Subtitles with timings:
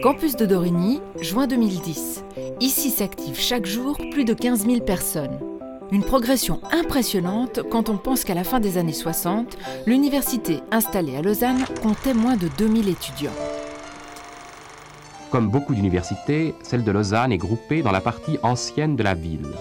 [0.00, 2.24] Campus de Dorigny, juin 2010.
[2.60, 5.38] Ici s'activent chaque jour plus de 15 000 personnes.
[5.90, 11.20] Une progression impressionnante quand on pense qu'à la fin des années 60, l'université installée à
[11.20, 13.36] Lausanne comptait moins de 2000 étudiants.
[15.30, 19.52] Comme beaucoup d'universités, celle de Lausanne est groupée dans la partie ancienne de la ville.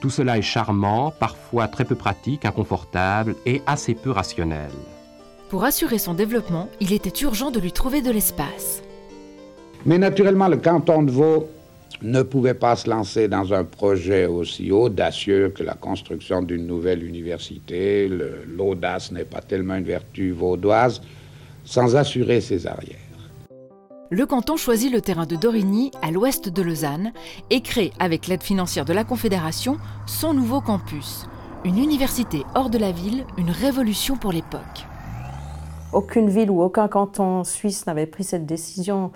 [0.00, 4.70] Tout cela est charmant, parfois très peu pratique, inconfortable et assez peu rationnel.
[5.48, 8.82] Pour assurer son développement, il était urgent de lui trouver de l'espace.
[9.86, 11.48] Mais naturellement, le canton de Vaud
[12.02, 17.02] ne pouvait pas se lancer dans un projet aussi audacieux que la construction d'une nouvelle
[17.02, 18.08] université.
[18.08, 21.00] L'audace n'est pas tellement une vertu vaudoise,
[21.64, 22.96] sans assurer ses arrières.
[24.10, 27.12] Le canton choisit le terrain de Dorigny, à l'ouest de Lausanne,
[27.50, 31.26] et crée, avec l'aide financière de la Confédération, son nouveau campus.
[31.64, 34.86] Une université hors de la ville, une révolution pour l'époque.
[35.92, 39.12] Aucune ville ou aucun canton suisse n'avait pris cette décision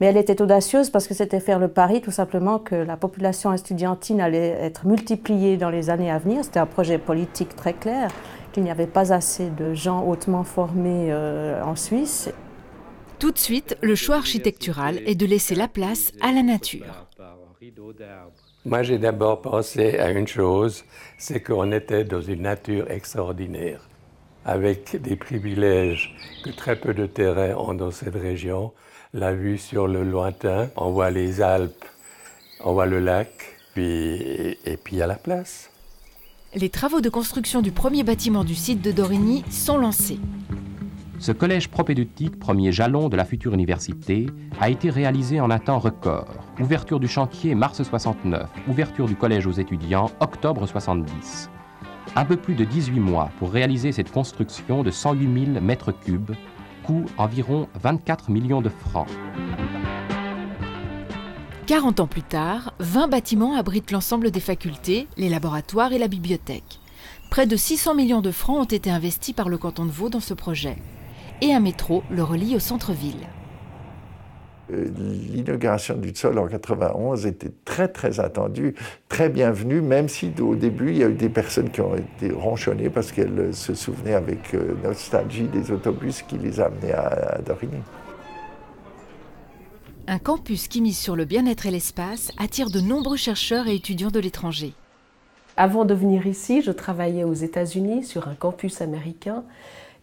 [0.00, 3.52] mais elle était audacieuse parce que c'était faire le pari tout simplement que la population
[3.52, 6.44] estudiantine allait être multipliée dans les années à venir.
[6.44, 8.10] C'était un projet politique très clair,
[8.52, 12.30] qu'il n'y avait pas assez de gens hautement formés euh, en Suisse.
[13.18, 17.08] Tout de suite, le choix architectural est de laisser la place à la nature.
[18.64, 20.84] Moi, j'ai d'abord pensé à une chose,
[21.16, 23.88] c'est qu'on était dans une nature extraordinaire,
[24.44, 28.72] avec des privilèges que très peu de terrains ont dans cette région
[29.14, 31.84] la vue sur le lointain, on voit les Alpes,
[32.62, 33.30] on voit le lac,
[33.74, 35.70] puis, et puis à la place.
[36.54, 40.18] Les travaux de construction du premier bâtiment du site de Dorigny sont lancés.
[41.20, 44.26] Ce collège propédeutique, premier jalon de la future université,
[44.60, 46.28] a été réalisé en un temps record.
[46.60, 51.50] Ouverture du chantier mars 69, ouverture du collège aux étudiants octobre 70.
[52.14, 56.32] Un peu plus de 18 mois pour réaliser cette construction de 108 000 mètres cubes
[57.16, 59.08] environ 24 millions de francs.
[61.66, 66.80] 40 ans plus tard, 20 bâtiments abritent l'ensemble des facultés, les laboratoires et la bibliothèque.
[67.30, 70.20] Près de 600 millions de francs ont été investis par le canton de Vaud dans
[70.20, 70.78] ce projet.
[71.42, 73.28] Et un métro le relie au centre-ville.
[74.72, 74.86] Euh,
[75.32, 78.74] l'inauguration du sol en 91 était très très attendue,
[79.08, 82.30] très bienvenue, même si au début il y a eu des personnes qui ont été
[82.30, 87.38] ronchonnées parce qu'elles se souvenaient avec euh, nostalgie des autobus qui les amenaient à, à
[87.38, 87.80] Dorigny.
[90.06, 94.10] Un campus qui mise sur le bien-être et l'espace attire de nombreux chercheurs et étudiants
[94.10, 94.72] de l'étranger.
[95.56, 99.44] Avant de venir ici, je travaillais aux États-Unis sur un campus américain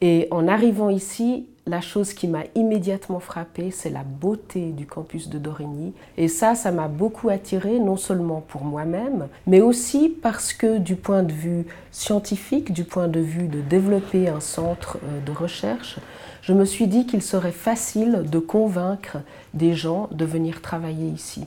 [0.00, 5.28] et en arrivant ici, la chose qui m'a immédiatement frappée, c'est la beauté du campus
[5.28, 5.92] de Dorigny.
[6.16, 10.96] Et ça, ça m'a beaucoup attiré, non seulement pour moi-même, mais aussi parce que du
[10.96, 15.98] point de vue scientifique, du point de vue de développer un centre euh, de recherche,
[16.42, 19.18] je me suis dit qu'il serait facile de convaincre
[19.54, 21.46] des gens de venir travailler ici.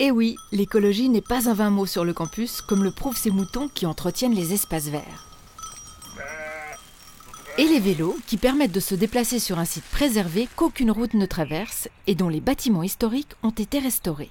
[0.00, 3.30] Et oui, l'écologie n'est pas un vain mot sur le campus, comme le prouvent ces
[3.30, 5.33] moutons qui entretiennent les espaces verts
[7.56, 11.26] et les vélos qui permettent de se déplacer sur un site préservé qu'aucune route ne
[11.26, 14.30] traverse et dont les bâtiments historiques ont été restaurés.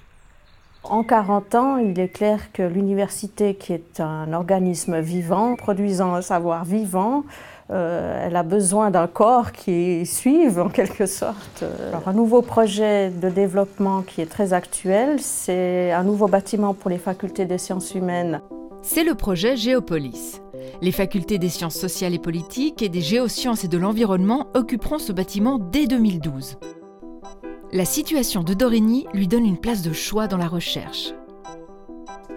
[0.82, 6.20] En 40 ans, il est clair que l'université, qui est un organisme vivant, produisant un
[6.20, 7.24] savoir vivant,
[7.70, 11.64] euh, elle a besoin d'un corps qui suive en quelque sorte.
[11.88, 16.90] Alors, un nouveau projet de développement qui est très actuel, c'est un nouveau bâtiment pour
[16.90, 18.42] les facultés des sciences humaines.
[18.82, 20.43] C'est le projet Géopolis.
[20.82, 25.12] Les facultés des sciences sociales et politiques et des géosciences et de l'environnement occuperont ce
[25.12, 26.56] bâtiment dès 2012.
[27.72, 31.12] La situation de Dorigny lui donne une place de choix dans la recherche.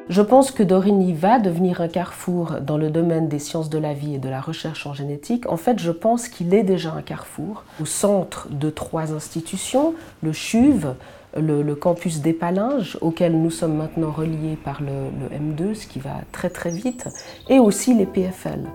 [0.09, 3.93] Je pense que Dorigny va devenir un carrefour dans le domaine des sciences de la
[3.93, 5.51] vie et de la recherche en génétique.
[5.51, 10.31] En fait, je pense qu'il est déjà un carrefour au centre de trois institutions, le
[10.31, 10.95] CHUV,
[11.39, 16.49] le, campus d'Épalinges, auquel nous sommes maintenant reliés par le, M2, ce qui va très
[16.49, 17.07] très vite,
[17.49, 18.67] et aussi les PFL.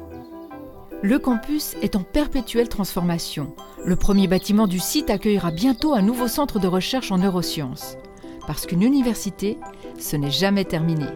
[1.02, 3.54] Le campus est en perpétuelle transformation.
[3.84, 7.96] Le premier bâtiment du site accueillera bientôt un nouveau centre de recherche en neurosciences.
[8.46, 9.58] Parce qu'une université,
[9.98, 11.06] ce n'est jamais terminé.